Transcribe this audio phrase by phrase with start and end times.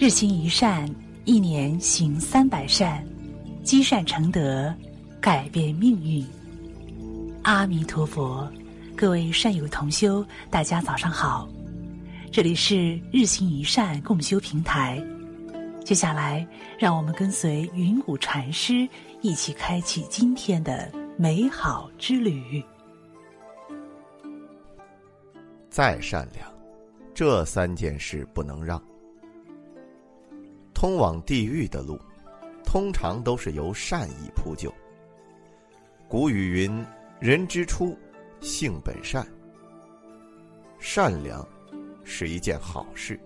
[0.00, 0.88] 日行一善，
[1.26, 3.06] 一年行三百善，
[3.62, 4.74] 积善成德，
[5.20, 6.26] 改变命运。
[7.42, 8.50] 阿弥陀佛，
[8.96, 11.46] 各位善友同修，大家早上好，
[12.32, 14.98] 这里是日行一善共修平台。
[15.84, 16.48] 接下来，
[16.78, 18.88] 让我们跟随云谷禅师
[19.20, 22.64] 一起开启今天的美好之旅。
[25.68, 26.50] 再善良，
[27.12, 28.82] 这三件事不能让。
[30.80, 32.00] 通往地狱的路，
[32.64, 34.72] 通常都是由善意铺就。
[36.08, 36.82] 古语云
[37.20, 37.94] ：“人之初，
[38.40, 39.26] 性本善。”
[40.80, 41.46] 善良
[42.02, 43.20] 是一件好事，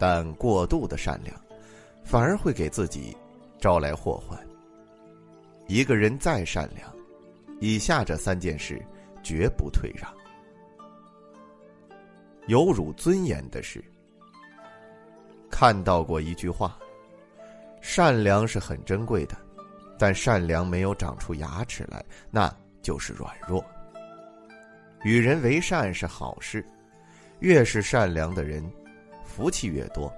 [0.00, 1.40] 但过度的善良，
[2.02, 3.16] 反而会给自己
[3.60, 4.36] 招来祸患。
[5.68, 6.92] 一个人再善良，
[7.60, 8.84] 以下这三件事
[9.22, 10.12] 绝不退让。
[12.48, 13.80] 有辱尊严的事。
[15.56, 16.76] 看到过一句话
[17.80, 19.36] ：“善良是很珍贵的，
[19.96, 22.52] 但善良没有长出牙齿来，那
[22.82, 23.64] 就是软弱。”
[25.04, 26.66] 与人为善是好事，
[27.38, 28.68] 越是善良的人，
[29.24, 30.12] 福气越多，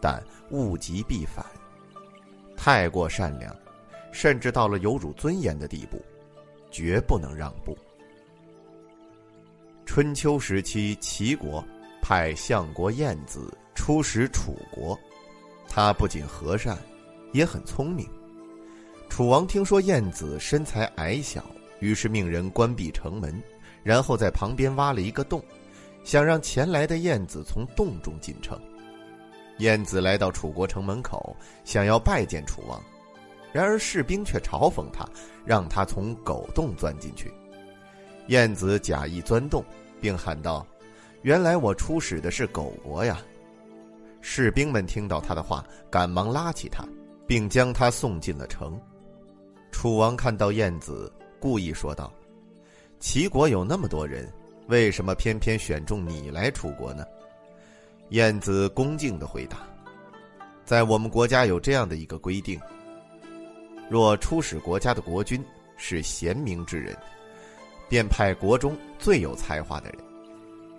[0.00, 1.44] 但物极必反。
[2.56, 3.52] 太过善良，
[4.12, 6.00] 甚至到了有辱尊严的地步，
[6.70, 7.76] 绝不能让步。
[9.84, 11.62] 春秋时期，齐国
[12.00, 13.52] 派相国晏子。
[13.76, 14.98] 出使楚国，
[15.68, 16.76] 他不仅和善，
[17.32, 18.08] 也很聪明。
[19.08, 21.44] 楚王听说晏子身材矮小，
[21.78, 23.40] 于是命人关闭城门，
[23.84, 25.40] 然后在旁边挖了一个洞，
[26.02, 28.58] 想让前来的晏子从洞中进城。
[29.58, 32.82] 晏子来到楚国城门口，想要拜见楚王，
[33.52, 35.08] 然而士兵却嘲讽他，
[35.44, 37.32] 让他从狗洞钻进去。
[38.26, 39.64] 晏子假意钻洞，
[40.00, 40.66] 并喊道
[41.22, 43.20] ：“原来我出使的是狗国呀！”
[44.28, 46.84] 士兵们听到他的话，赶忙拉起他，
[47.28, 48.78] 并将他送进了城。
[49.70, 52.12] 楚王看到晏子，故意说道
[52.98, 54.28] ：“齐国有那么多人，
[54.66, 57.04] 为什么偏偏选中你来楚国呢？”
[58.10, 59.58] 晏子恭敬的回答
[60.66, 62.60] ：“在我们国家有这样的一个规定：
[63.88, 65.42] 若出使国家的国君
[65.76, 66.96] 是贤明之人，
[67.88, 70.00] 便派国中最有才华的人；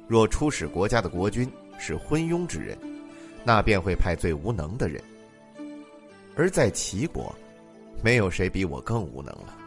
[0.06, 2.78] 若出使国家的国君是昏庸之人，”
[3.48, 5.02] 那便会派最无能的人，
[6.36, 7.34] 而在齐国，
[8.04, 9.58] 没有谁比我更无能了。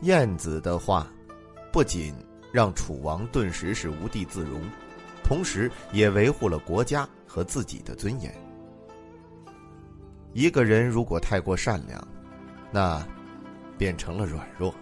[0.00, 1.06] 晏子的话，
[1.70, 2.14] 不仅
[2.50, 4.62] 让楚王顿时是无地自容，
[5.22, 8.34] 同时也维护了国家和自己的尊严。
[10.32, 12.08] 一个人如果太过善良，
[12.72, 13.06] 那
[13.76, 14.74] 变成了软弱，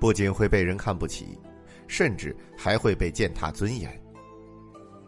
[0.00, 1.38] 不仅会被人看不起，
[1.86, 4.02] 甚至还会被践踏尊严。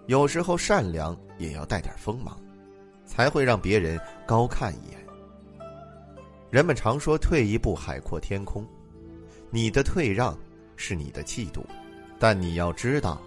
[0.09, 2.35] 有时候善良也要带点锋芒，
[3.05, 4.99] 才会让别人高看一眼。
[6.51, 8.67] 人们常说“退一步海阔天空”，
[9.53, 10.35] 你的退让
[10.77, 11.63] 是你的气度，
[12.19, 13.21] 但你要知道，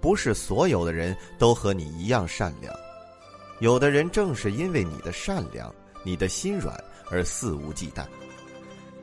[0.00, 2.72] 不是所有的人都和你一样善良。
[3.58, 5.74] 有的人正是因为你的善良、
[6.04, 6.78] 你的心软
[7.10, 8.06] 而肆无忌惮。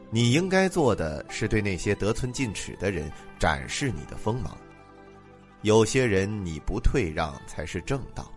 [0.09, 4.57] 你应该做的是对那些得寸进尺的人展示你的锋芒。
[5.63, 8.31] 有些人你不退让才是正道。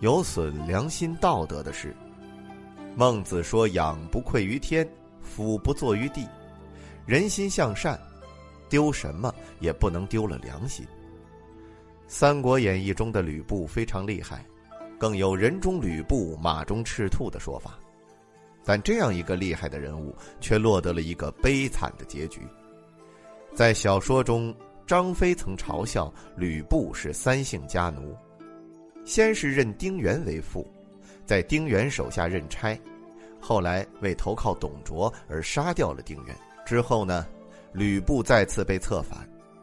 [0.00, 1.94] 有损良心道德的事，
[2.96, 4.88] 孟子说：“仰不愧于天，
[5.20, 6.26] 俯不怍于地。”
[7.04, 8.00] 人心向善，
[8.70, 10.86] 丢什么也不能丢了良心。
[12.08, 14.42] 《三国演义》中的吕布非常厉害，
[14.98, 17.78] 更有人中吕布，马中赤兔的说法。
[18.64, 22.40] 但这样一个厉害的人物，却落得了一个悲惨的结局。
[23.54, 24.54] 在小说中。
[24.90, 28.12] 张飞曾嘲笑吕布是三姓家奴，
[29.04, 30.66] 先是认丁原为父，
[31.24, 32.76] 在丁原手下任差，
[33.40, 36.36] 后来为投靠董卓而杀掉了丁原。
[36.66, 37.24] 之后呢，
[37.72, 39.16] 吕布再次被策反，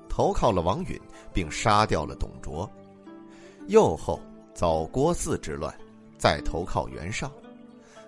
[0.07, 0.97] 投靠了王允，
[1.33, 2.65] 并杀掉了董卓。
[3.67, 4.21] 又后
[4.53, 5.77] 遭郭汜之乱，
[6.17, 7.29] 再投靠袁绍，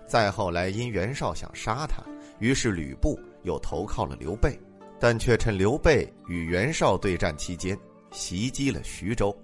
[0.06, 2.02] 再后来因袁绍想杀他，
[2.38, 4.58] 于是吕布又投靠了刘备。
[5.00, 7.76] 但却趁刘备与袁绍对战期间，
[8.12, 9.34] 袭击了徐州，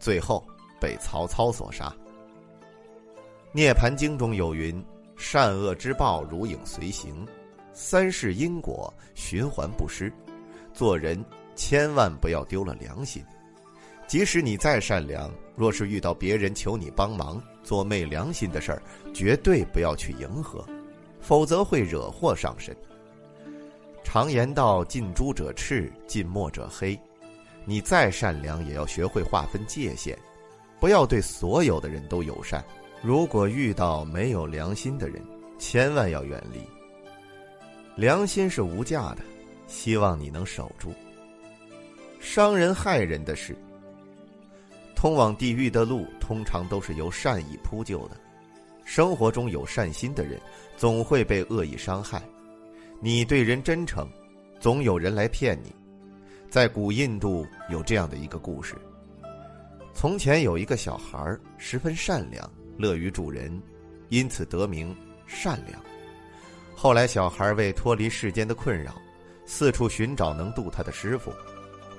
[0.00, 0.44] 最后
[0.80, 1.88] 被曹操所杀。
[3.52, 4.84] 《涅盘经》中有云
[5.16, 7.24] ：“善恶之报如影随形，
[7.72, 10.12] 三世因果循环不失。
[10.72, 11.24] 做人
[11.54, 13.24] 千万不要丢了良心，
[14.08, 18.82] 即使你再善良，若是遇到别人求你帮忙做昧良心的事儿，
[19.14, 20.66] 绝对不要去迎合，
[21.20, 22.76] 否则会惹祸上身。”
[24.14, 26.96] 常言道：“近朱者赤，近墨者黑。”
[27.66, 30.16] 你再善良，也要学会划分界限，
[30.78, 32.64] 不要对所有的人都友善。
[33.02, 35.20] 如果遇到没有良心的人，
[35.58, 36.60] 千万要远离。
[37.96, 39.18] 良心是无价的，
[39.66, 40.94] 希望你能守住。
[42.20, 43.56] 伤人害人的事，
[44.94, 48.16] 通往地狱的路通常都是由善意铺就的。
[48.84, 50.40] 生活中有善心的人，
[50.76, 52.22] 总会被恶意伤害。
[53.04, 54.08] 你对人真诚，
[54.58, 55.70] 总有人来骗你。
[56.48, 58.74] 在古印度有这样的一个故事：
[59.92, 62.50] 从前有一个小孩十分善良。
[62.78, 63.62] 乐于助人，
[64.08, 64.96] 因此得名
[65.26, 65.78] 善良。
[66.74, 68.94] 后来，小孩为脱离世间的困扰，
[69.44, 71.30] 四处寻找能渡他的师傅。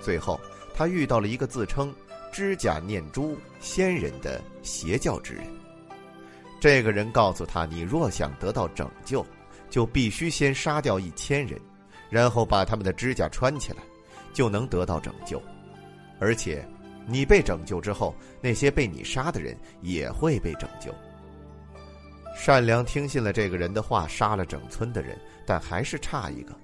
[0.01, 0.41] 最后，
[0.73, 1.93] 他遇到了一个自称
[2.33, 5.43] 知甲念珠仙人的邪教之人。
[6.59, 9.23] 这个人告诉他：“你若想得到拯救，
[9.75, 11.59] 就必须先杀掉一千人，
[12.09, 13.79] 然后把他们的指甲穿起来，
[14.33, 15.41] 就能得到拯救。
[16.17, 16.65] 而且。”
[17.07, 20.91] 你被拯救之后，那些被你杀的人也会被拯救。
[22.35, 26.55] 善良听信了这个人的话，杀了整村的人，但还是差一个。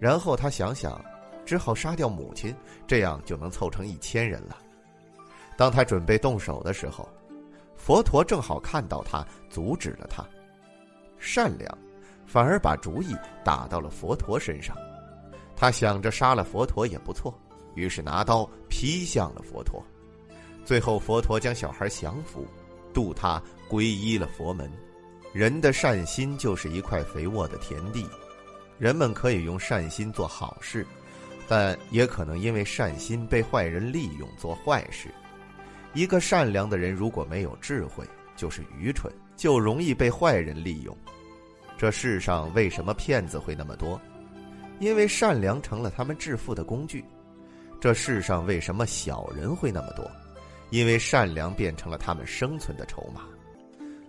[0.00, 0.98] 然后他想想，
[1.44, 2.56] 只好杀掉母亲，
[2.86, 4.56] 这样就能凑成一千人了。
[5.54, 7.06] 当他准备动手的时候，
[7.76, 10.24] 佛陀正好看到他，阻止了他。
[11.18, 11.78] 善良，
[12.26, 14.76] 反而把主意打到了佛陀身上。
[15.56, 17.32] 他想着杀了佛陀也不错。
[17.74, 19.82] 于是拿刀劈向了佛陀，
[20.64, 22.46] 最后佛陀将小孩降服，
[22.92, 24.70] 渡他皈依了佛门。
[25.32, 28.08] 人的善心就是一块肥沃的田地，
[28.78, 30.86] 人们可以用善心做好事，
[31.48, 35.08] 但也可能因为善心被坏人利用做坏事。
[35.94, 38.06] 一个善良的人如果没有智慧，
[38.36, 40.96] 就是愚蠢，就容易被坏人利用。
[41.84, 44.00] 这世上为什么骗子会那么多？
[44.78, 47.04] 因为善良成了他们致富的工具。
[47.78, 50.10] 这世上为什么小人会那么多？
[50.70, 53.24] 因为善良变成了他们生存的筹码。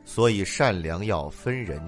[0.06, 1.82] 所以善良要分人，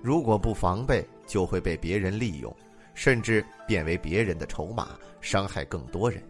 [0.00, 2.56] 如果不防备，就会被别人利用，
[2.94, 6.22] 甚至变为别人的筹码，伤害更多人。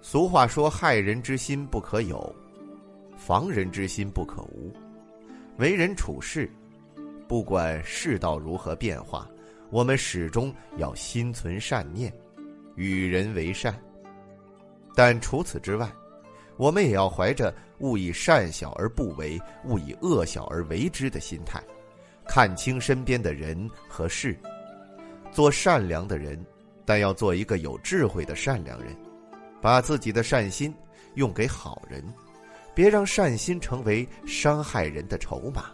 [0.00, 2.34] 俗话说：“害人之心不可有，
[3.14, 4.72] 防人之心不可无。”
[5.60, 6.50] 为人处事，
[7.26, 9.28] 不管世道如何变化，
[9.70, 12.12] 我们始终要心存善念。
[12.76, 13.72] 与人为善，
[14.96, 15.88] 但除此之外，
[16.56, 21.62] 我们也要怀着“勿以善小而不为，勿以恶小而为之”的心态，
[22.26, 24.36] 看清身边的人和事，
[25.30, 26.44] 做善良的人，
[26.84, 28.88] 但要做一个有智慧的善良人，
[29.60, 30.74] 把自己的善心
[31.14, 32.04] 用给好人，
[32.74, 35.73] 别让善心成为伤害人的筹码。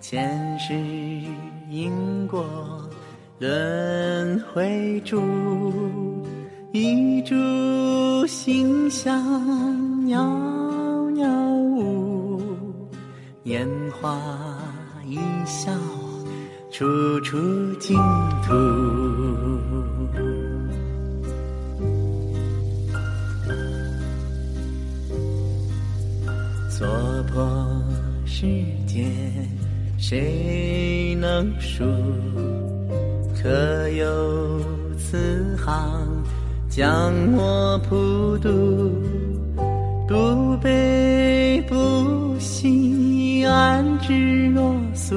[0.00, 0.74] 前世
[1.68, 2.46] 因果
[3.38, 5.20] 轮回住。
[6.72, 7.34] 一株
[8.26, 11.26] 馨香袅袅
[11.76, 12.40] 舞，
[13.44, 14.20] 拈花
[15.06, 15.72] 一笑
[16.70, 16.86] 处
[17.20, 17.36] 处
[17.80, 17.96] 净
[18.46, 18.52] 土。
[26.68, 26.86] 娑
[27.32, 27.82] 婆
[28.24, 28.46] 世
[28.86, 29.10] 界
[29.98, 31.84] 谁能说？
[33.42, 34.60] 可有
[34.96, 36.24] 此行？
[36.68, 38.48] 将我普渡，
[40.06, 45.16] 不悲不喜，安之若素，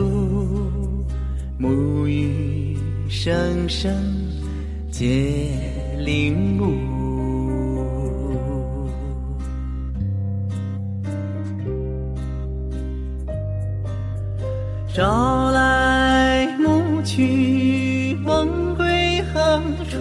[1.59, 2.75] 沐浴
[3.07, 3.93] 声声
[4.89, 5.51] 皆
[5.99, 6.90] 领悟，
[14.93, 19.97] 朝来暮去，梦归何处？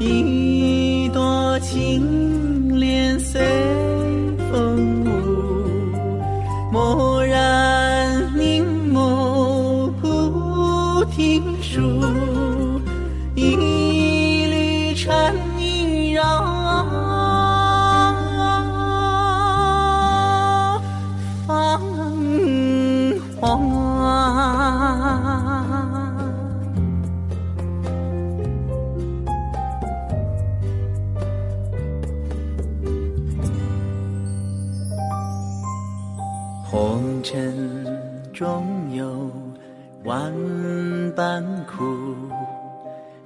[0.00, 2.25] 一朵青
[36.76, 37.86] 红尘
[38.34, 39.30] 中有
[40.04, 40.30] 万
[41.16, 42.04] 般苦，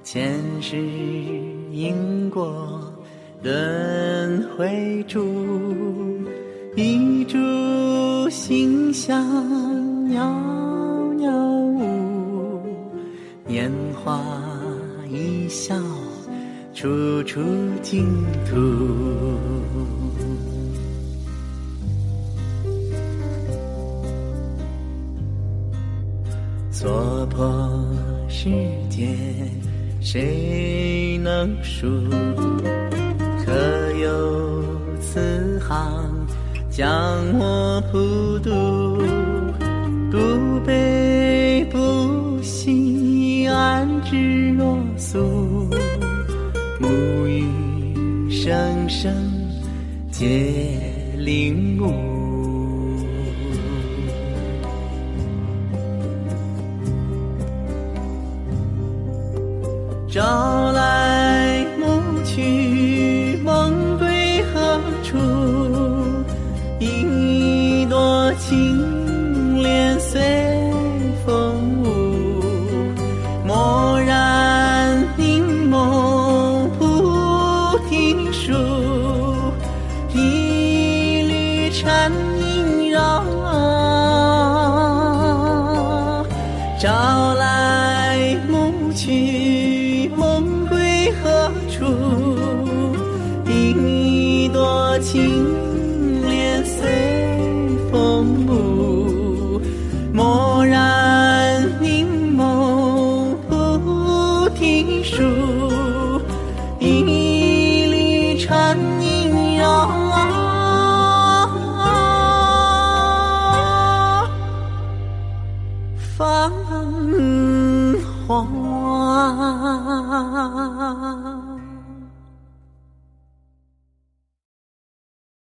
[0.05, 0.77] 前世
[1.69, 2.81] 因果
[3.43, 5.21] 轮回住，
[6.77, 9.21] 一株馨香
[10.07, 11.29] 袅袅
[11.75, 12.61] 舞，
[13.49, 13.69] 拈
[14.01, 14.23] 花
[15.09, 15.75] 一笑
[16.73, 17.41] 处处
[17.81, 18.07] 净
[18.49, 18.55] 土。
[30.13, 31.87] 谁能数？
[33.45, 33.53] 可
[33.93, 34.61] 有
[34.99, 36.27] 慈航
[36.69, 36.85] 将
[37.39, 39.01] 我普渡？
[40.11, 45.69] 不悲不喜，安之若素。
[46.81, 46.89] 沐
[47.25, 49.13] 浴声声，
[50.11, 50.80] 皆
[60.11, 65.17] 朝来暮去，梦归何处？
[66.79, 70.21] 一朵青莲随
[71.25, 72.43] 风舞，
[73.47, 78.51] 蓦然凝眸菩提树，
[80.13, 83.23] 一缕禅音绕。
[86.77, 89.30] 朝来暮去。
[95.11, 95.70] 听